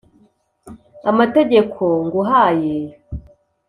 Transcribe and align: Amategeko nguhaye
Amategeko 1.11 1.83
nguhaye 2.05 2.75